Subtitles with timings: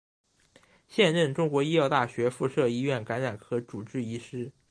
[0.87, 4.51] 现任中国医药大学附设医院感染科主治医师。